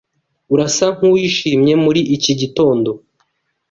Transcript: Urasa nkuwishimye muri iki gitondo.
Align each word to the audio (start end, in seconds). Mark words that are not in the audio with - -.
Urasa 0.53 0.85
nkuwishimye 0.95 1.73
muri 1.83 2.01
iki 2.15 2.33
gitondo. 2.39 2.91